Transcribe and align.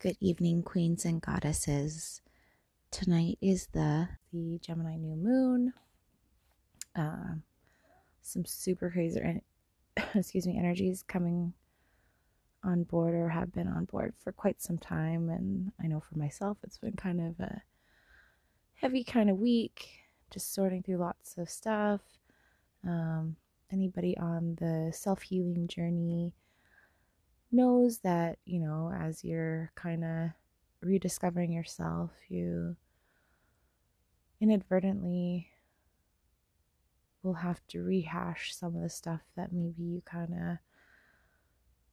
Good 0.00 0.16
evening, 0.20 0.62
queens 0.62 1.04
and 1.04 1.20
goddesses. 1.20 2.22
Tonight 2.92 3.36
is 3.42 3.66
the 3.72 4.08
the 4.32 4.60
Gemini 4.60 4.94
new 4.94 5.16
moon. 5.16 5.72
Uh, 6.94 7.34
some 8.22 8.44
super 8.44 8.90
crazy, 8.90 9.20
excuse 10.14 10.46
me, 10.46 10.56
energies 10.56 11.02
coming 11.02 11.52
on 12.62 12.84
board 12.84 13.12
or 13.16 13.28
have 13.28 13.52
been 13.52 13.66
on 13.66 13.86
board 13.86 14.14
for 14.22 14.30
quite 14.30 14.62
some 14.62 14.78
time. 14.78 15.30
And 15.30 15.72
I 15.82 15.88
know 15.88 15.98
for 15.98 16.16
myself, 16.16 16.58
it's 16.62 16.78
been 16.78 16.94
kind 16.94 17.20
of 17.20 17.40
a 17.40 17.60
heavy 18.74 19.02
kind 19.02 19.28
of 19.28 19.38
week, 19.38 19.88
just 20.30 20.54
sorting 20.54 20.84
through 20.84 20.98
lots 20.98 21.38
of 21.38 21.50
stuff. 21.50 22.02
Um, 22.86 23.34
anybody 23.72 24.16
on 24.16 24.54
the 24.60 24.92
self 24.94 25.22
healing 25.22 25.66
journey 25.66 26.34
knows 27.50 27.98
that, 27.98 28.38
you 28.44 28.60
know, 28.60 28.92
as 28.94 29.24
you're 29.24 29.72
kind 29.74 30.04
of 30.04 30.30
rediscovering 30.80 31.52
yourself, 31.52 32.10
you 32.28 32.76
inadvertently 34.40 35.48
will 37.22 37.34
have 37.34 37.60
to 37.68 37.82
rehash 37.82 38.54
some 38.54 38.76
of 38.76 38.82
the 38.82 38.88
stuff 38.88 39.20
that 39.36 39.52
maybe 39.52 39.82
you 39.82 40.02
kind 40.04 40.32
of 40.32 40.58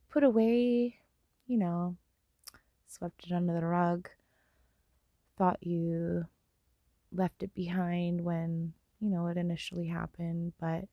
put 0.10 0.24
away, 0.24 0.96
you 1.48 1.58
know, 1.58 1.98
swept 2.88 3.26
it 3.26 3.34
under 3.34 3.54
the 3.54 3.66
rug, 3.66 4.10
thought 5.38 5.58
you 5.62 6.26
left 7.12 7.44
it 7.44 7.54
behind 7.56 8.22
when, 8.24 8.74
you 9.00 9.10
know, 9.10 9.28
it 9.28 9.38
initially 9.38 9.88
happened. 9.88 10.54
But 10.60 10.86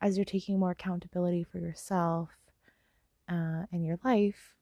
as 0.00 0.16
you're 0.16 0.24
taking 0.24 0.58
more 0.58 0.70
accountability 0.70 1.44
for 1.44 1.58
yourself 1.58 2.30
uh, 3.30 3.64
and 3.72 3.84
your 3.84 3.98
life, 4.04 4.54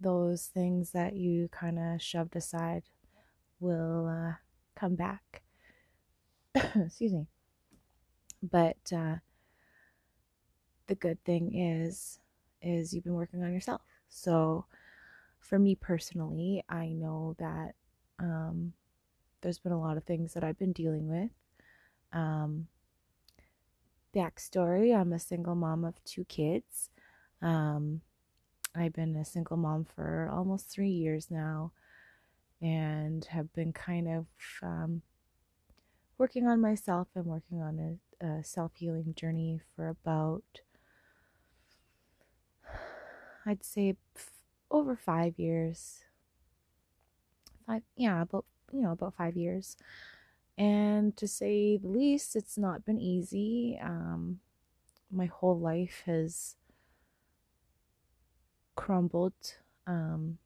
those 0.00 0.46
things 0.46 0.92
that 0.92 1.14
you 1.14 1.48
kind 1.48 1.78
of 1.78 2.00
shoved 2.00 2.36
aside 2.36 2.84
will 3.60 4.06
uh, 4.06 4.34
come 4.74 4.94
back. 4.94 5.42
Excuse 6.54 7.12
me. 7.12 7.26
But 8.42 8.76
uh, 8.94 9.16
the 10.86 10.94
good 10.94 11.22
thing 11.24 11.54
is, 11.54 12.20
is 12.62 12.92
you've 12.92 13.04
been 13.04 13.14
working 13.14 13.42
on 13.42 13.52
yourself. 13.52 13.82
So, 14.08 14.64
for 15.38 15.58
me 15.58 15.74
personally, 15.74 16.64
I 16.68 16.88
know 16.88 17.36
that 17.38 17.74
um, 18.18 18.72
there's 19.40 19.58
been 19.58 19.72
a 19.72 19.80
lot 19.80 19.96
of 19.96 20.04
things 20.04 20.34
that 20.34 20.44
I've 20.44 20.58
been 20.58 20.72
dealing 20.72 21.08
with. 21.08 21.30
Um, 22.12 22.68
backstory 24.14 24.96
I'm 24.96 25.12
a 25.12 25.18
single 25.18 25.54
mom 25.54 25.84
of 25.84 26.02
two 26.04 26.24
kids. 26.24 26.90
Um, 27.42 28.00
I've 28.74 28.92
been 28.92 29.16
a 29.16 29.24
single 29.24 29.56
mom 29.56 29.84
for 29.84 30.28
almost 30.32 30.68
three 30.70 30.90
years 30.90 31.30
now 31.30 31.72
and 32.62 33.24
have 33.26 33.52
been 33.54 33.72
kind 33.72 34.08
of 34.08 34.26
um, 34.62 35.02
working 36.18 36.46
on 36.46 36.60
myself 36.60 37.08
and 37.14 37.24
working 37.26 37.60
on 37.62 37.98
a, 38.20 38.26
a 38.26 38.44
self 38.44 38.72
healing 38.74 39.14
journey 39.14 39.60
for 39.74 39.88
about, 39.88 40.42
I'd 43.46 43.64
say, 43.64 43.96
f- 44.16 44.30
over 44.70 44.96
five 44.96 45.38
years. 45.38 46.04
Five, 47.66 47.82
yeah, 47.96 48.22
about 48.22 48.44
you 48.72 48.82
know, 48.82 48.92
about 48.92 49.14
five 49.14 49.36
years. 49.36 49.76
And 50.58 51.16
to 51.16 51.28
say 51.28 51.76
the 51.78 51.88
least, 51.88 52.36
it's 52.36 52.58
not 52.58 52.84
been 52.84 53.00
easy. 53.00 53.78
Um, 53.82 54.40
my 55.10 55.26
whole 55.26 55.58
life 55.58 56.02
has 56.06 56.56
crumbled. 58.78 59.56
Um, 59.88 60.38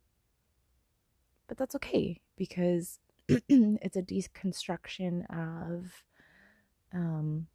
but 1.47 1.59
that's 1.59 1.75
okay 1.75 2.23
because 2.37 2.99
it's 3.29 3.97
a 3.97 4.03
deconstruction 4.03 5.27
of 5.29 6.03
um, 6.95 7.47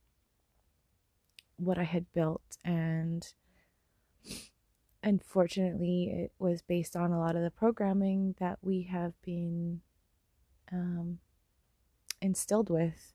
what 1.58 1.80
I 1.80 1.84
had 1.84 2.06
built. 2.14 2.60
And 2.64 3.28
unfortunately, 5.02 6.12
it 6.14 6.32
was 6.38 6.62
based 6.62 6.96
on 6.96 7.12
a 7.12 7.20
lot 7.20 7.36
of 7.36 7.42
the 7.42 7.50
programming 7.50 8.36
that 8.40 8.60
we 8.62 8.84
have 8.84 9.20
been 9.24 9.82
um, 10.72 11.18
instilled 12.22 12.70
with 12.70 13.14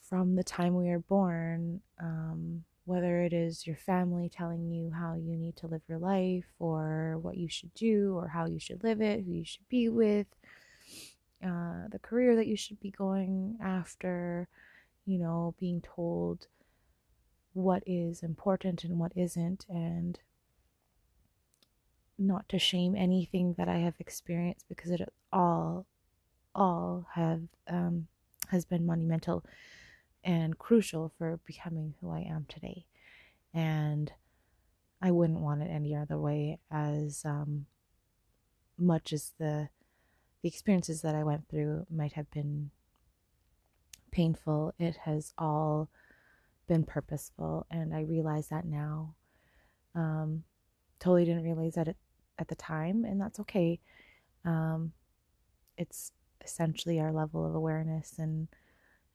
from 0.00 0.36
the 0.36 0.44
time 0.44 0.74
we 0.74 0.88
are 0.88 1.00
born, 1.00 1.82
um, 2.00 2.64
whether 2.86 3.20
it 3.22 3.32
is 3.32 3.66
your 3.66 3.76
family 3.76 4.28
telling 4.28 4.70
you 4.70 4.92
how 4.92 5.14
you 5.14 5.36
need 5.36 5.56
to 5.56 5.66
live 5.66 5.82
your 5.88 5.98
life 5.98 6.46
or 6.60 7.18
what 7.20 7.36
you 7.36 7.48
should 7.48 7.74
do 7.74 8.14
or 8.16 8.28
how 8.28 8.46
you 8.46 8.60
should 8.60 8.82
live 8.84 9.02
it, 9.02 9.24
who 9.24 9.32
you 9.32 9.44
should 9.44 9.68
be 9.68 9.88
with, 9.88 10.28
uh, 11.44 11.88
the 11.90 11.98
career 12.00 12.36
that 12.36 12.46
you 12.46 12.56
should 12.56 12.78
be 12.78 12.92
going 12.92 13.58
after, 13.60 14.46
you 15.04 15.18
know, 15.18 15.52
being 15.58 15.82
told 15.82 16.46
what 17.54 17.82
is 17.86 18.22
important 18.22 18.84
and 18.84 19.00
what 19.00 19.12
isn't, 19.16 19.66
and 19.68 20.20
not 22.18 22.48
to 22.48 22.58
shame 22.58 22.94
anything 22.94 23.54
that 23.58 23.68
I 23.68 23.78
have 23.78 23.94
experienced 23.98 24.64
because 24.68 24.92
it 24.92 25.00
all, 25.32 25.86
all 26.54 27.06
have 27.14 27.42
um, 27.66 28.06
has 28.48 28.64
been 28.64 28.86
monumental 28.86 29.44
and 30.26 30.58
crucial 30.58 31.12
for 31.16 31.38
becoming 31.46 31.94
who 32.00 32.10
I 32.10 32.18
am 32.18 32.46
today. 32.48 32.84
And 33.54 34.12
I 35.00 35.12
wouldn't 35.12 35.40
want 35.40 35.62
it 35.62 35.70
any 35.70 35.94
other 35.94 36.18
way. 36.18 36.58
As 36.70 37.24
um, 37.24 37.66
much 38.76 39.12
as 39.12 39.32
the 39.38 39.68
the 40.42 40.48
experiences 40.48 41.00
that 41.00 41.14
I 41.14 41.24
went 41.24 41.48
through 41.48 41.86
might 41.90 42.12
have 42.12 42.30
been 42.30 42.70
painful, 44.10 44.74
it 44.78 44.96
has 45.04 45.32
all 45.38 45.88
been 46.68 46.84
purposeful, 46.84 47.66
and 47.70 47.94
I 47.94 48.02
realize 48.02 48.48
that 48.48 48.66
now. 48.66 49.14
Um, 49.94 50.42
totally 50.98 51.24
didn't 51.24 51.44
realize 51.44 51.74
that 51.74 51.88
at, 51.88 51.96
at 52.38 52.48
the 52.48 52.54
time, 52.54 53.04
and 53.04 53.20
that's 53.20 53.40
okay. 53.40 53.80
Um, 54.44 54.92
it's 55.78 56.12
essentially 56.44 57.00
our 57.00 57.12
level 57.12 57.46
of 57.46 57.54
awareness 57.54 58.14
and 58.18 58.48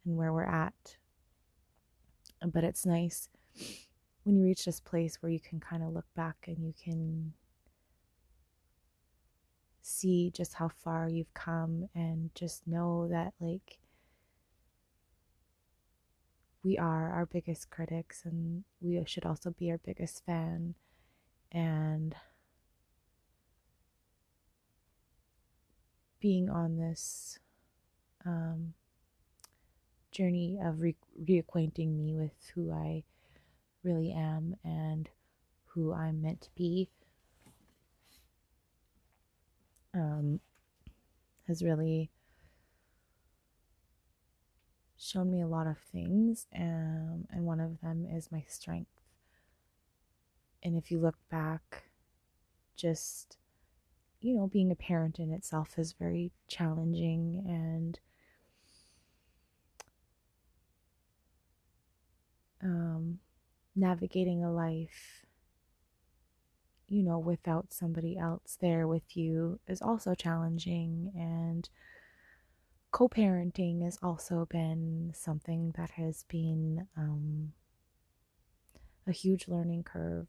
and 0.05 0.17
where 0.17 0.33
we're 0.33 0.43
at 0.43 0.97
but 2.47 2.63
it's 2.63 2.85
nice 2.85 3.29
when 4.23 4.35
you 4.35 4.43
reach 4.43 4.65
this 4.65 4.79
place 4.79 5.17
where 5.21 5.31
you 5.31 5.39
can 5.39 5.59
kind 5.59 5.83
of 5.83 5.93
look 5.93 6.05
back 6.15 6.45
and 6.47 6.65
you 6.65 6.73
can 6.83 7.33
see 9.81 10.31
just 10.33 10.55
how 10.55 10.69
far 10.69 11.09
you've 11.09 11.33
come 11.33 11.89
and 11.95 12.29
just 12.35 12.67
know 12.67 13.07
that 13.09 13.33
like 13.39 13.79
we 16.63 16.77
are 16.77 17.11
our 17.11 17.25
biggest 17.25 17.69
critics 17.71 18.21
and 18.25 18.63
we 18.79 19.03
should 19.05 19.25
also 19.25 19.51
be 19.51 19.71
our 19.71 19.79
biggest 19.79 20.23
fan 20.25 20.75
and 21.51 22.15
being 26.19 26.49
on 26.49 26.77
this 26.77 27.39
um, 28.25 28.73
journey 30.11 30.59
of 30.63 30.81
re- 30.81 30.95
reacquainting 31.23 31.97
me 31.97 32.13
with 32.13 32.31
who 32.53 32.71
I 32.71 33.03
really 33.83 34.11
am 34.11 34.55
and 34.63 35.09
who 35.67 35.93
I'm 35.93 36.21
meant 36.21 36.41
to 36.41 36.49
be 36.55 36.89
um, 39.93 40.39
has 41.47 41.63
really 41.63 42.09
shown 44.97 45.31
me 45.31 45.41
a 45.41 45.47
lot 45.47 45.67
of 45.67 45.77
things, 45.77 46.47
um, 46.55 47.25
and 47.31 47.45
one 47.45 47.59
of 47.59 47.81
them 47.81 48.05
is 48.05 48.31
my 48.31 48.43
strength. 48.47 48.91
And 50.63 50.77
if 50.77 50.91
you 50.91 50.99
look 50.99 51.17
back, 51.29 51.85
just 52.75 53.37
you 54.21 54.35
know, 54.35 54.47
being 54.47 54.71
a 54.71 54.75
parent 54.75 55.17
in 55.17 55.31
itself 55.31 55.79
is 55.79 55.93
very 55.93 56.31
challenging 56.47 57.43
and 57.47 57.99
um, 62.63 63.19
navigating 63.75 64.43
a 64.43 64.51
life, 64.51 65.25
you 66.87 67.03
know, 67.03 67.19
without 67.19 67.73
somebody 67.73 68.17
else 68.17 68.57
there 68.59 68.87
with 68.87 69.15
you 69.15 69.59
is 69.67 69.81
also 69.81 70.13
challenging. 70.13 71.11
And 71.15 71.69
co 72.91 73.07
parenting 73.07 73.83
has 73.83 73.97
also 74.01 74.45
been 74.45 75.13
something 75.15 75.73
that 75.77 75.91
has 75.91 76.23
been 76.23 76.87
um, 76.97 77.53
a 79.07 79.11
huge 79.11 79.47
learning 79.47 79.83
curve. 79.83 80.27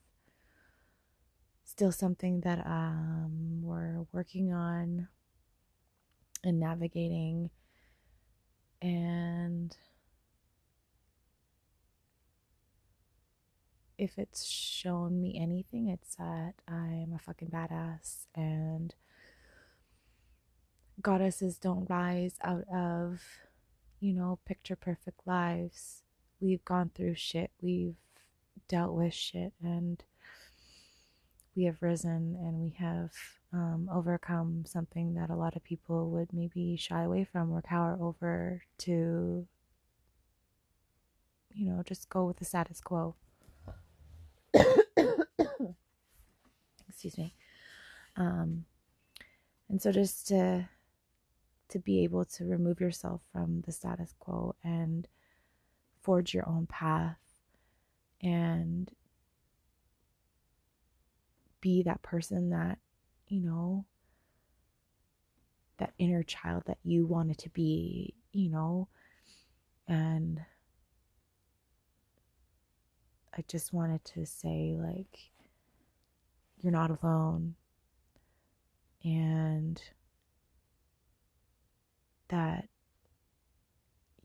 Still 1.64 1.93
something 1.93 2.40
that 2.40 2.67
um, 2.67 3.62
we're 3.62 4.05
working 4.12 4.52
on 4.52 5.08
and 6.44 6.61
navigating. 6.61 7.50
And 8.81 9.76
if 14.02 14.19
it's 14.19 14.44
shown 14.44 15.20
me 15.20 15.38
anything, 15.40 15.88
it's 15.88 16.16
that 16.16 16.54
I'm 16.66 17.12
a 17.14 17.20
fucking 17.20 17.50
badass 17.50 18.26
and 18.34 18.93
goddesses 21.00 21.56
don't 21.56 21.88
rise 21.88 22.34
out 22.43 22.64
of, 22.75 23.20
you 24.00 24.12
know, 24.12 24.40
picture 24.44 24.75
perfect 24.75 25.20
lives. 25.25 26.02
We've 26.40 26.64
gone 26.64 26.90
through 26.93 27.14
shit, 27.14 27.52
we've 27.60 27.94
dealt 28.66 28.93
with 28.93 29.14
shit, 29.14 29.52
and 29.62 30.02
we 31.54 31.66
have 31.66 31.81
risen 31.81 32.37
and 32.40 32.60
we 32.60 32.70
have 32.81 33.12
um, 33.52 33.88
overcome 33.93 34.64
something 34.66 35.14
that 35.14 35.31
a 35.31 35.37
lot 35.37 35.54
of 35.54 35.62
people 35.62 36.10
would 36.10 36.32
maybe 36.32 36.76
shy 36.76 37.02
away 37.02 37.22
from 37.22 37.52
or 37.52 37.62
cower 37.62 37.96
over 38.00 38.62
to, 38.78 39.46
you 41.54 41.66
know, 41.66 41.84
just 41.87 42.08
go 42.08 42.25
with 42.25 42.38
the 42.38 42.44
status 42.44 42.81
quo. 42.81 43.14
Excuse 47.04 47.19
me. 47.19 47.34
Um, 48.14 48.64
and 49.69 49.82
so 49.82 49.90
just 49.90 50.28
to 50.28 50.69
to 51.70 51.78
be 51.81 52.04
able 52.04 52.25
to 52.26 52.44
remove 52.44 52.81
yourself 52.81 53.22
from 53.32 53.62
the 53.62 53.72
status 53.72 54.14
quo 54.20 54.54
and 54.62 55.08
forge 56.02 56.32
your 56.32 56.49
own 56.49 56.66
path 56.66 57.16
and 58.22 58.90
be 61.60 61.82
that 61.82 62.02
person 62.02 62.50
that, 62.50 62.78
you 63.26 63.40
know, 63.40 63.84
that 65.78 65.94
inner 65.99 66.22
child 66.22 66.62
that 66.66 66.78
you 66.84 67.04
wanted 67.06 67.38
to 67.38 67.49
be, 67.49 68.14
you 68.32 68.49
know, 68.49 68.87
and 69.88 70.40
I 73.37 73.43
just 73.49 73.72
wanted 73.72 74.04
to 74.04 74.26
say, 74.26 74.76
like, 74.78 75.32
you're 76.62 76.73
not 76.73 76.97
alone. 77.03 77.55
And 79.05 79.82
that 82.29 82.69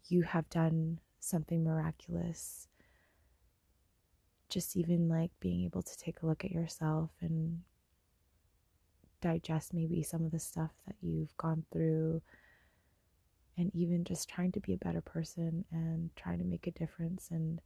you 0.08 0.22
have 0.22 0.50
done 0.50 1.00
something 1.20 1.64
miraculous. 1.64 2.68
Just 4.50 4.78
even 4.78 5.10
like 5.10 5.32
being 5.40 5.66
able 5.66 5.82
to 5.82 5.98
take 5.98 6.22
a 6.22 6.26
look 6.26 6.46
at 6.46 6.52
yourself 6.52 7.10
and 7.22 7.62
digest 9.20 9.74
maybe 9.74 10.04
some 10.04 10.24
of 10.24 10.32
the 10.32 10.40
stuff 10.40 10.72
that 10.86 10.96
you've 11.02 11.36
gone 11.38 11.66
through 11.72 12.22
and 13.58 13.72
even 13.74 14.04
just 14.04 14.30
trying 14.30 14.52
to 14.52 14.60
be 14.60 14.74
a 14.74 14.78
better 14.78 15.02
person 15.02 15.66
and 15.72 16.12
trying 16.16 16.38
to 16.38 16.46
make 16.46 16.68
a 16.68 16.72
difference 16.72 17.30
and 17.32 17.60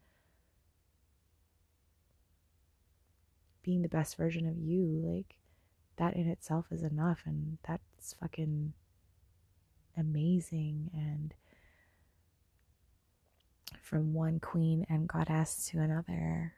being 3.63 3.81
the 3.81 3.89
best 3.89 4.17
version 4.17 4.47
of 4.47 4.57
you, 4.57 5.01
like 5.03 5.35
that 5.97 6.15
in 6.15 6.27
itself 6.27 6.65
is 6.71 6.83
enough 6.83 7.21
and 7.25 7.57
that's 7.67 8.15
fucking 8.19 8.73
amazing 9.97 10.89
and 10.93 11.33
from 13.81 14.13
one 14.13 14.39
queen 14.39 14.85
and 14.89 15.07
goddess 15.07 15.67
to 15.67 15.79
another. 15.79 16.53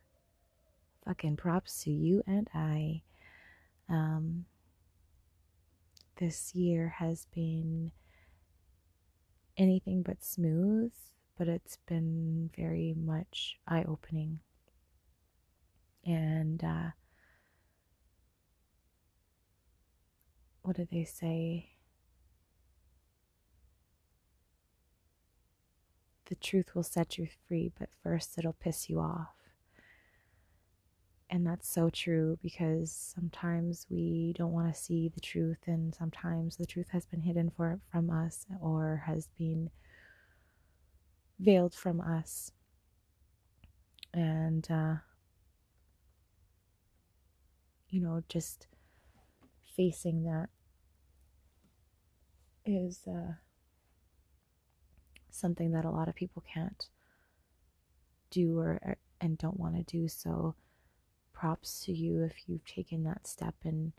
Fucking 1.05 1.35
props 1.35 1.83
to 1.83 1.91
you 1.91 2.23
and 2.25 2.49
I. 2.53 3.01
Um, 3.89 4.45
this 6.17 6.55
year 6.55 6.95
has 6.99 7.25
been 7.33 7.91
anything 9.57 10.03
but 10.03 10.23
smooth, 10.23 10.93
but 11.37 11.47
it's 11.47 11.77
been 11.87 12.49
very 12.55 12.93
much 12.95 13.57
eye 13.67 13.83
opening 13.87 14.39
and 16.05 16.63
uh, 16.63 16.91
what 20.61 20.75
do 20.77 20.87
they 20.91 21.03
say? 21.03 21.69
The 26.25 26.35
truth 26.35 26.73
will 26.73 26.83
set 26.83 27.17
you 27.17 27.27
free, 27.47 27.71
but 27.77 27.89
first 28.01 28.37
it'll 28.37 28.53
piss 28.53 28.89
you 28.89 28.99
off. 28.99 29.35
And 31.29 31.45
that's 31.47 31.67
so 31.67 31.89
true 31.89 32.37
because 32.41 32.91
sometimes 32.91 33.87
we 33.89 34.33
don't 34.37 34.51
want 34.51 34.73
to 34.73 34.79
see 34.79 35.09
the 35.09 35.19
truth, 35.19 35.57
and 35.65 35.93
sometimes 35.93 36.57
the 36.57 36.65
truth 36.65 36.89
has 36.91 37.05
been 37.05 37.21
hidden 37.21 37.49
for, 37.49 37.79
from 37.91 38.09
us 38.09 38.45
or 38.61 39.03
has 39.07 39.27
been 39.37 39.69
veiled 41.39 41.73
from 41.73 41.99
us. 41.99 42.51
And 44.13 44.69
uh, 44.69 44.95
you 47.93 48.01
know, 48.01 48.23
just 48.27 48.65
facing 49.77 50.23
that 50.23 50.49
is 52.65 53.01
uh, 53.07 53.33
something 55.29 55.71
that 55.71 55.85
a 55.85 55.91
lot 55.91 56.07
of 56.07 56.15
people 56.15 56.43
can't 56.51 56.87
do 58.31 58.57
or 58.57 58.97
and 59.21 59.37
don't 59.37 59.59
want 59.59 59.75
to 59.75 59.83
do. 59.83 60.07
So, 60.07 60.55
props 61.33 61.85
to 61.85 61.91
you 61.91 62.23
if 62.23 62.33
you've 62.47 62.65
taken 62.65 63.03
that 63.03 63.27
step 63.27 63.53
and 63.63 63.91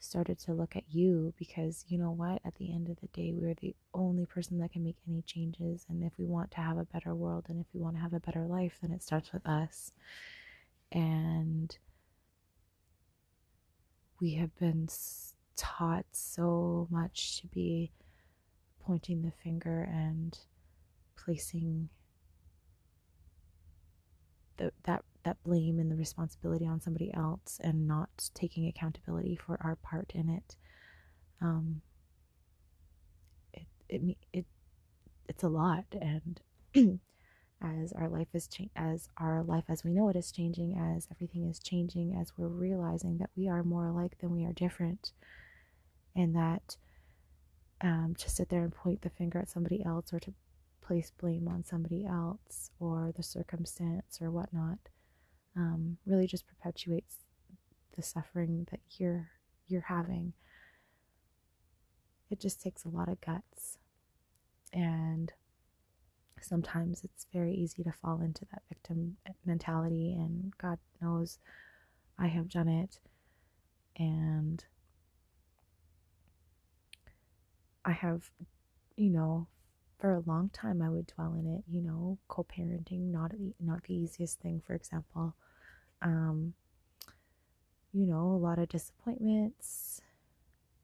started 0.00 0.40
to 0.40 0.52
look 0.52 0.74
at 0.74 0.82
you 0.90 1.32
because 1.38 1.84
you 1.86 1.96
know 1.98 2.10
what? 2.10 2.40
At 2.44 2.56
the 2.56 2.72
end 2.72 2.88
of 2.88 2.98
the 3.00 3.06
day 3.06 3.32
we're 3.32 3.54
the 3.54 3.76
only 3.94 4.26
person 4.26 4.58
that 4.58 4.72
can 4.72 4.82
make 4.82 4.96
any 5.08 5.22
changes. 5.22 5.86
And 5.88 6.02
if 6.02 6.18
we 6.18 6.24
want 6.24 6.50
to 6.52 6.60
have 6.60 6.78
a 6.78 6.84
better 6.84 7.14
world 7.14 7.44
and 7.48 7.60
if 7.60 7.66
we 7.72 7.80
want 7.80 7.94
to 7.94 8.02
have 8.02 8.12
a 8.12 8.18
better 8.18 8.44
life 8.44 8.78
then 8.82 8.90
it 8.90 9.04
starts 9.04 9.32
with 9.32 9.46
us. 9.46 9.92
And 10.90 11.76
we 14.24 14.36
have 14.36 14.56
been 14.58 14.88
taught 15.54 16.06
so 16.12 16.88
much 16.90 17.42
to 17.42 17.46
be 17.48 17.92
pointing 18.80 19.20
the 19.20 19.30
finger 19.30 19.82
and 19.82 20.38
placing 21.14 21.90
the, 24.56 24.72
that 24.84 25.04
that 25.24 25.36
blame 25.44 25.78
and 25.78 25.90
the 25.90 25.96
responsibility 25.96 26.66
on 26.66 26.80
somebody 26.80 27.12
else 27.12 27.60
and 27.62 27.86
not 27.86 28.30
taking 28.32 28.66
accountability 28.66 29.36
for 29.36 29.58
our 29.60 29.76
part 29.76 30.12
in 30.14 30.30
it. 30.30 30.56
Um, 31.42 31.82
it 33.52 33.66
it 33.90 34.16
it 34.32 34.46
it's 35.28 35.42
a 35.42 35.48
lot, 35.48 35.84
and 36.00 36.40
as 37.62 37.92
our 37.92 38.08
life 38.08 38.28
is 38.34 38.46
cha- 38.46 38.64
as 38.76 39.08
our 39.18 39.42
life 39.42 39.64
as 39.68 39.84
we 39.84 39.92
know 39.92 40.08
it 40.08 40.16
is 40.16 40.30
changing 40.30 40.76
as 40.76 41.08
everything 41.10 41.48
is 41.48 41.58
changing 41.58 42.14
as 42.14 42.32
we're 42.36 42.48
realizing 42.48 43.18
that 43.18 43.30
we 43.36 43.48
are 43.48 43.62
more 43.62 43.86
alike 43.86 44.16
than 44.20 44.30
we 44.30 44.44
are 44.44 44.52
different. 44.52 45.12
And 46.16 46.34
that 46.36 46.76
um, 47.80 48.14
to 48.18 48.30
sit 48.30 48.48
there 48.48 48.62
and 48.62 48.72
point 48.72 49.02
the 49.02 49.10
finger 49.10 49.38
at 49.38 49.50
somebody 49.50 49.84
else 49.84 50.12
or 50.12 50.20
to 50.20 50.32
place 50.80 51.10
blame 51.18 51.48
on 51.48 51.64
somebody 51.64 52.04
else 52.04 52.70
or 52.78 53.12
the 53.16 53.22
circumstance 53.22 54.20
or 54.20 54.30
whatnot 54.30 54.78
um, 55.56 55.96
really 56.06 56.26
just 56.26 56.46
perpetuates 56.46 57.18
the 57.96 58.02
suffering 58.02 58.66
that 58.70 58.80
you're 58.98 59.28
you're 59.68 59.82
having. 59.82 60.32
It 62.30 62.40
just 62.40 62.60
takes 62.60 62.84
a 62.84 62.88
lot 62.88 63.08
of 63.08 63.20
guts. 63.20 63.78
And 64.72 65.32
sometimes 66.44 67.02
it's 67.04 67.26
very 67.32 67.54
easy 67.54 67.82
to 67.84 67.92
fall 67.92 68.20
into 68.20 68.44
that 68.52 68.62
victim 68.68 69.16
mentality, 69.44 70.14
and 70.14 70.52
God 70.58 70.78
knows 71.00 71.38
I 72.18 72.28
have 72.28 72.48
done 72.48 72.68
it. 72.68 73.00
And 73.96 74.64
I 77.84 77.92
have, 77.92 78.30
you 78.96 79.10
know, 79.10 79.46
for 79.98 80.12
a 80.12 80.22
long 80.26 80.50
time 80.50 80.82
I 80.82 80.90
would 80.90 81.06
dwell 81.06 81.34
in 81.34 81.46
it, 81.46 81.64
you 81.68 81.80
know, 81.82 82.18
co-parenting 82.28 83.10
not 83.12 83.30
the 83.32 83.54
not 83.60 83.84
the 83.84 83.94
easiest 83.94 84.40
thing 84.40 84.60
for 84.66 84.74
example. 84.74 85.34
Um 86.02 86.54
you 87.92 88.06
know, 88.06 88.32
a 88.32 88.36
lot 88.38 88.58
of 88.58 88.68
disappointments 88.68 90.00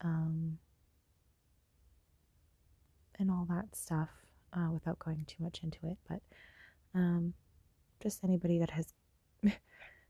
um 0.03 0.59
and 3.19 3.31
all 3.31 3.47
that 3.51 3.75
stuff 3.77 4.09
uh, 4.53 4.71
without 4.73 4.99
going 4.99 5.25
too 5.27 5.43
much 5.43 5.61
into 5.63 5.79
it, 5.85 5.99
but 6.09 6.21
um, 6.95 7.35
just 8.03 8.25
anybody 8.25 8.59
that 8.59 8.71
has 8.71 8.95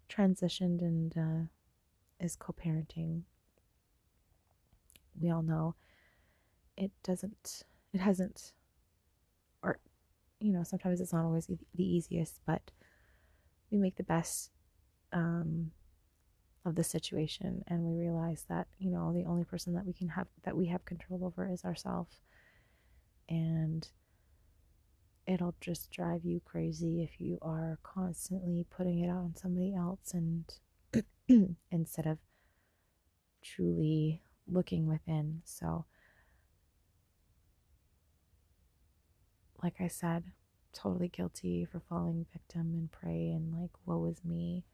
transitioned 0.08 0.80
and 0.80 1.16
uh, 1.16 2.24
is 2.24 2.36
co 2.36 2.52
parenting, 2.52 3.22
we 5.20 5.30
all 5.30 5.42
know 5.42 5.74
it 6.76 6.90
doesn't, 7.02 7.64
it 7.92 8.00
hasn't, 8.00 8.52
or, 9.62 9.78
you 10.40 10.52
know, 10.52 10.62
sometimes 10.62 11.00
it's 11.00 11.12
not 11.12 11.24
always 11.24 11.46
the 11.46 11.58
easiest, 11.84 12.40
but 12.46 12.70
we 13.70 13.78
make 13.78 13.96
the 13.96 14.02
best 14.02 14.50
um, 15.12 15.70
of 16.64 16.74
the 16.74 16.84
situation 16.84 17.62
and 17.68 17.82
we 17.82 18.00
realize 18.00 18.44
that, 18.48 18.66
you 18.78 18.90
know, 18.90 19.12
the 19.12 19.24
only 19.24 19.44
person 19.44 19.74
that 19.74 19.86
we 19.86 19.92
can 19.92 20.08
have, 20.08 20.26
that 20.44 20.56
we 20.56 20.66
have 20.66 20.84
control 20.84 21.24
over 21.24 21.48
is 21.50 21.64
ourselves. 21.64 22.20
And 23.28 23.86
it'll 25.30 25.54
just 25.60 25.90
drive 25.90 26.24
you 26.24 26.40
crazy 26.44 27.02
if 27.02 27.20
you 27.20 27.38
are 27.40 27.78
constantly 27.82 28.66
putting 28.68 28.98
it 28.98 29.08
on 29.08 29.34
somebody 29.36 29.74
else 29.74 30.12
and 30.12 30.44
instead 31.70 32.06
of 32.06 32.18
truly 33.42 34.22
looking 34.48 34.86
within. 34.86 35.42
So, 35.44 35.84
like 39.62 39.80
I 39.80 39.86
said, 39.86 40.24
totally 40.72 41.08
guilty 41.08 41.64
for 41.64 41.80
falling 41.80 42.26
victim 42.32 42.72
and 42.74 42.90
prey 42.90 43.30
and 43.30 43.54
like, 43.54 43.70
woe 43.86 44.04
is 44.06 44.24
me. 44.24 44.64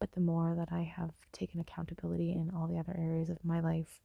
But 0.00 0.12
the 0.12 0.20
more 0.20 0.54
that 0.56 0.72
I 0.72 0.82
have 0.82 1.12
taken 1.32 1.60
accountability 1.60 2.32
in 2.32 2.50
all 2.50 2.66
the 2.66 2.78
other 2.78 2.96
areas 2.98 3.28
of 3.28 3.44
my 3.44 3.60
life, 3.60 4.00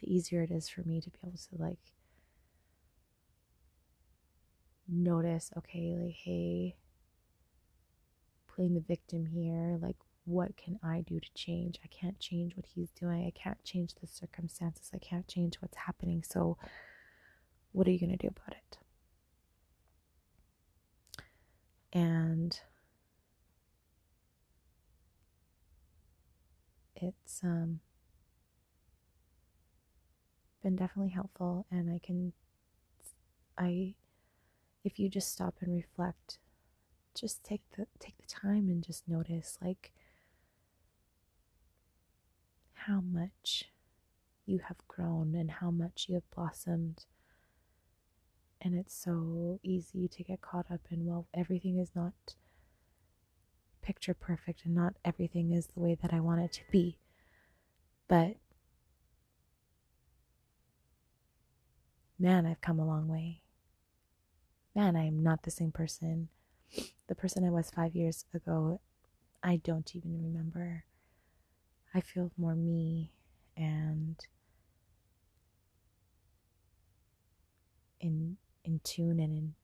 the 0.00 0.14
easier 0.14 0.42
it 0.42 0.50
is 0.50 0.68
for 0.68 0.82
me 0.82 1.00
to 1.00 1.10
be 1.10 1.18
able 1.24 1.38
to 1.38 1.62
like 1.62 1.78
notice 4.88 5.50
okay, 5.58 5.96
like, 5.98 6.14
hey, 6.14 6.76
playing 8.48 8.74
the 8.74 8.80
victim 8.80 9.26
here, 9.26 9.78
like, 9.80 9.96
what 10.24 10.56
can 10.56 10.78
I 10.82 11.02
do 11.02 11.20
to 11.20 11.28
change? 11.34 11.78
I 11.84 11.88
can't 11.88 12.18
change 12.18 12.56
what 12.56 12.66
he's 12.66 12.90
doing. 12.90 13.24
I 13.26 13.30
can't 13.38 13.62
change 13.64 13.94
the 14.00 14.06
circumstances. 14.08 14.90
I 14.92 14.98
can't 14.98 15.28
change 15.28 15.56
what's 15.60 15.76
happening. 15.76 16.24
So, 16.28 16.58
what 17.72 17.86
are 17.86 17.90
you 17.90 18.00
going 18.00 18.10
to 18.10 18.16
do 18.16 18.28
about 18.28 18.56
it? 18.56 18.78
And 21.92 22.58
it's 26.96 27.42
um, 27.44 27.80
been 30.62 30.76
definitely 30.76 31.12
helpful, 31.12 31.66
and 31.70 31.90
I 31.90 32.00
can, 32.04 32.32
I, 33.58 33.94
if 34.86 35.00
you 35.00 35.08
just 35.08 35.32
stop 35.32 35.56
and 35.60 35.74
reflect, 35.74 36.38
just 37.12 37.42
take 37.42 37.62
the 37.76 37.88
take 37.98 38.16
the 38.18 38.28
time 38.28 38.68
and 38.68 38.84
just 38.84 39.08
notice 39.08 39.58
like 39.60 39.92
how 42.72 43.00
much 43.00 43.64
you 44.46 44.60
have 44.68 44.76
grown 44.86 45.34
and 45.34 45.50
how 45.50 45.72
much 45.72 46.06
you 46.08 46.14
have 46.14 46.30
blossomed. 46.32 47.04
And 48.60 48.76
it's 48.76 48.94
so 48.94 49.58
easy 49.64 50.06
to 50.06 50.22
get 50.22 50.40
caught 50.40 50.70
up 50.70 50.82
in, 50.88 51.04
well, 51.04 51.26
everything 51.34 51.78
is 51.78 51.90
not 51.96 52.36
picture 53.82 54.14
perfect 54.14 54.64
and 54.64 54.74
not 54.74 54.94
everything 55.04 55.50
is 55.50 55.66
the 55.66 55.80
way 55.80 55.96
that 56.00 56.12
I 56.12 56.20
want 56.20 56.42
it 56.42 56.52
to 56.52 56.62
be. 56.70 56.98
But 58.06 58.36
man, 62.20 62.46
I've 62.46 62.60
come 62.60 62.78
a 62.78 62.86
long 62.86 63.08
way. 63.08 63.42
Man, 64.76 64.94
I 64.94 65.06
am 65.06 65.22
not 65.22 65.42
the 65.42 65.50
same 65.50 65.72
person. 65.72 66.28
The 67.06 67.14
person 67.14 67.46
I 67.46 67.50
was 67.50 67.70
five 67.70 67.96
years 67.96 68.26
ago, 68.34 68.82
I 69.42 69.56
don't 69.56 69.96
even 69.96 70.22
remember. 70.22 70.84
I 71.94 72.02
feel 72.02 72.30
more 72.36 72.54
me 72.54 73.10
and 73.56 74.16
in 78.00 78.36
in 78.64 78.80
tune 78.84 79.18
and 79.18 79.32
in 79.32 79.54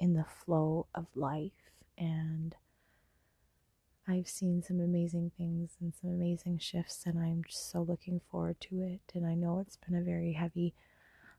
in 0.00 0.14
the 0.14 0.24
flow 0.24 0.88
of 0.92 1.06
life 1.14 1.70
and 1.96 2.56
I've 4.08 4.26
seen 4.26 4.60
some 4.60 4.80
amazing 4.80 5.30
things 5.38 5.76
and 5.80 5.92
some 5.94 6.10
amazing 6.10 6.58
shifts 6.58 7.04
and 7.06 7.16
I'm 7.16 7.44
just 7.44 7.70
so 7.70 7.82
looking 7.82 8.20
forward 8.28 8.60
to 8.62 8.82
it 8.82 9.12
and 9.14 9.24
I 9.24 9.34
know 9.34 9.60
it's 9.60 9.76
been 9.76 9.94
a 9.94 10.02
very 10.02 10.32
heavy 10.32 10.74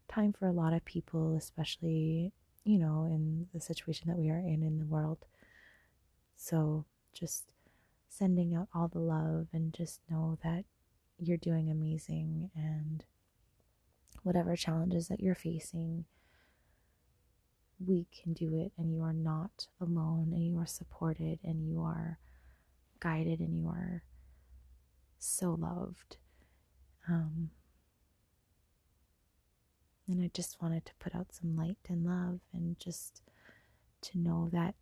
time 0.09 0.33
for 0.33 0.47
a 0.47 0.51
lot 0.51 0.73
of 0.73 0.83
people 0.85 1.35
especially 1.37 2.31
you 2.63 2.77
know 2.77 3.05
in 3.09 3.47
the 3.53 3.59
situation 3.59 4.07
that 4.07 4.17
we 4.17 4.29
are 4.29 4.39
in 4.39 4.63
in 4.63 4.79
the 4.79 4.85
world 4.85 5.25
so 6.35 6.85
just 7.13 7.45
sending 8.09 8.55
out 8.55 8.67
all 8.73 8.87
the 8.87 8.99
love 8.99 9.47
and 9.53 9.73
just 9.73 10.01
know 10.09 10.37
that 10.43 10.65
you're 11.17 11.37
doing 11.37 11.69
amazing 11.69 12.49
and 12.55 13.03
whatever 14.23 14.55
challenges 14.55 15.07
that 15.07 15.19
you're 15.19 15.35
facing, 15.35 16.05
we 17.85 18.07
can 18.11 18.33
do 18.33 18.55
it 18.55 18.71
and 18.77 18.91
you 18.91 19.01
are 19.01 19.13
not 19.13 19.67
alone 19.79 20.31
and 20.33 20.45
you 20.45 20.57
are 20.57 20.65
supported 20.65 21.39
and 21.43 21.65
you 21.65 21.81
are 21.81 22.19
guided 22.99 23.39
and 23.39 23.55
you 23.55 23.67
are 23.67 24.03
so 25.17 25.55
loved. 25.59 26.17
Um, 27.07 27.51
and 30.09 30.23
I 30.23 30.31
just 30.33 30.59
wanted 30.59 30.85
to 30.85 30.93
put 30.99 31.13
out 31.15 31.27
some 31.31 31.55
light 31.55 31.77
and 31.87 32.03
love 32.03 32.39
and 32.51 32.79
just 32.79 33.21
to 34.01 34.17
know 34.17 34.49
that 34.51 34.73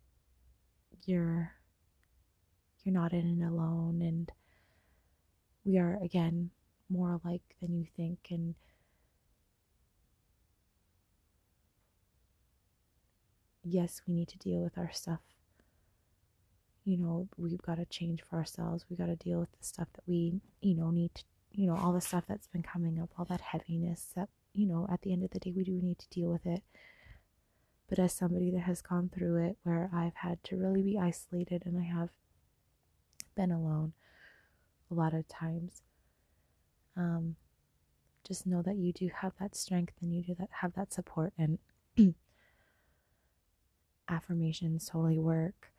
you're 1.04 1.52
you're 2.82 2.94
not 2.94 3.12
in 3.12 3.42
it 3.42 3.46
alone. 3.46 4.00
And 4.00 4.32
we 5.64 5.76
are 5.78 5.98
again 6.02 6.50
more 6.88 7.20
alike 7.22 7.42
than 7.60 7.74
you 7.74 7.84
think. 7.94 8.18
And 8.30 8.54
yes 13.62 14.00
we 14.06 14.14
need 14.14 14.28
to 14.28 14.38
deal 14.38 14.60
with 14.60 14.78
our 14.78 14.90
stuff. 14.92 15.20
You 16.84 16.96
know 16.96 17.28
we've 17.36 17.60
got 17.60 17.74
to 17.74 17.84
change 17.84 18.22
for 18.22 18.36
ourselves. 18.36 18.86
We 18.88 18.96
got 18.96 19.06
to 19.06 19.16
deal 19.16 19.40
with 19.40 19.52
the 19.52 19.64
stuff 19.64 19.88
that 19.92 20.04
we 20.06 20.40
you 20.62 20.74
know 20.74 20.90
need 20.90 21.14
to 21.16 21.24
you 21.52 21.66
know 21.66 21.76
all 21.76 21.92
the 21.92 22.00
stuff 22.00 22.24
that's 22.26 22.46
been 22.46 22.62
coming 22.62 22.98
up 23.00 23.10
all 23.18 23.24
that 23.26 23.40
heaviness 23.40 24.12
that 24.14 24.28
you 24.58 24.66
know 24.66 24.86
at 24.90 25.02
the 25.02 25.12
end 25.12 25.22
of 25.22 25.30
the 25.30 25.38
day 25.38 25.52
we 25.54 25.64
do 25.64 25.80
need 25.82 25.98
to 25.98 26.08
deal 26.08 26.28
with 26.30 26.46
it 26.46 26.62
but 27.88 27.98
as 27.98 28.12
somebody 28.12 28.50
that 28.50 28.60
has 28.60 28.82
gone 28.82 29.10
through 29.12 29.36
it 29.36 29.56
where 29.62 29.90
i've 29.94 30.16
had 30.16 30.42
to 30.42 30.56
really 30.56 30.82
be 30.82 30.98
isolated 30.98 31.62
and 31.64 31.78
i 31.78 31.84
have 31.84 32.10
been 33.38 33.52
alone 33.52 33.92
a 34.90 34.94
lot 34.94 35.14
of 35.14 35.28
times. 35.28 35.82
Um, 36.96 37.36
just 38.26 38.46
know 38.46 38.62
that 38.62 38.76
you 38.76 38.92
do 38.92 39.08
have 39.20 39.32
that 39.40 39.54
strength 39.54 39.94
and 40.02 40.12
you 40.12 40.22
do 40.22 40.34
that 40.38 40.48
have 40.60 40.74
that 40.74 40.92
support 40.92 41.32
and 41.38 41.58
affirmations 44.08 44.88
totally 44.90 45.18
work. 45.18 45.70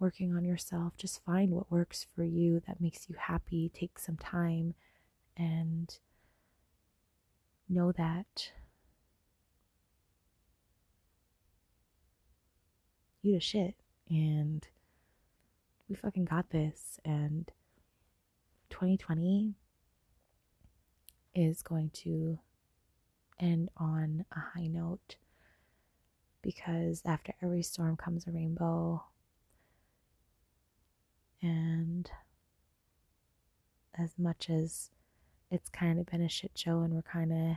Working 0.00 0.34
on 0.34 0.44
yourself, 0.44 0.96
just 0.96 1.24
find 1.24 1.52
what 1.52 1.70
works 1.70 2.06
for 2.14 2.24
you 2.24 2.60
that 2.66 2.80
makes 2.80 3.08
you 3.08 3.14
happy. 3.16 3.70
Take 3.72 3.98
some 3.98 4.16
time 4.16 4.74
and 5.36 5.96
know 7.68 7.92
that 7.92 8.50
you 13.22 13.34
the 13.34 13.40
shit 13.40 13.74
and 14.10 14.68
we 15.88 15.96
fucking 15.96 16.24
got 16.24 16.50
this. 16.50 17.00
And 17.04 17.50
2020 18.70 19.54
is 21.34 21.62
going 21.62 21.90
to 21.90 22.38
end 23.40 23.70
on 23.76 24.24
a 24.30 24.40
high 24.40 24.66
note 24.66 25.16
because 26.42 27.02
after 27.04 27.32
every 27.42 27.62
storm 27.62 27.96
comes 27.96 28.26
a 28.26 28.30
rainbow. 28.30 29.02
And 31.42 32.10
as 33.98 34.12
much 34.18 34.48
as 34.48 34.90
it's 35.54 35.70
kind 35.70 35.98
of 35.98 36.06
been 36.06 36.22
a 36.22 36.28
shit 36.28 36.52
show 36.54 36.80
and 36.80 36.92
we're 36.92 37.02
kind 37.02 37.32
of 37.32 37.56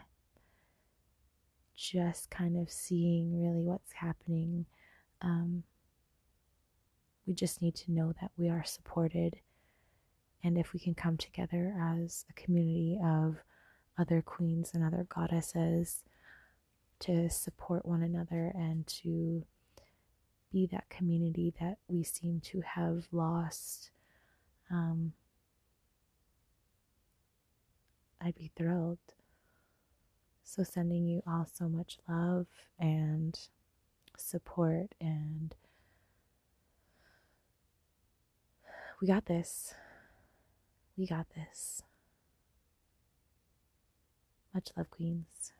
just 1.75 2.29
kind 2.29 2.57
of 2.57 2.71
seeing 2.71 3.41
really 3.41 3.61
what's 3.61 3.91
happening 3.93 4.65
um, 5.21 5.63
we 7.27 7.33
just 7.33 7.61
need 7.61 7.75
to 7.75 7.91
know 7.91 8.13
that 8.21 8.31
we 8.37 8.49
are 8.49 8.63
supported. 8.63 9.35
And 10.43 10.57
if 10.57 10.71
we 10.73 10.79
can 10.79 10.95
come 10.95 11.17
together 11.17 11.75
as 11.79 12.25
a 12.29 12.33
community 12.33 12.97
of 13.03 13.37
other 13.97 14.21
queens 14.21 14.71
and 14.73 14.83
other 14.83 15.05
goddesses 15.09 16.03
to 16.99 17.29
support 17.29 17.85
one 17.85 18.01
another 18.01 18.51
and 18.55 18.87
to 18.87 19.43
be 20.51 20.67
that 20.71 20.89
community 20.89 21.53
that 21.59 21.79
we 21.87 22.03
seem 22.03 22.39
to 22.39 22.61
have 22.61 23.07
lost, 23.11 23.91
um, 24.71 25.11
I'd 28.21 28.35
be 28.35 28.51
thrilled. 28.55 28.99
So, 30.43 30.63
sending 30.63 31.05
you 31.05 31.21
all 31.27 31.47
so 31.51 31.67
much 31.67 31.97
love 32.07 32.47
and 32.79 33.37
support 34.17 34.95
and 34.99 35.53
We 38.99 39.07
got 39.07 39.25
this. 39.25 39.75
We 40.97 41.05
got 41.05 41.27
this. 41.35 41.83
Much 44.53 44.69
love, 44.75 44.89
Queens. 44.89 45.53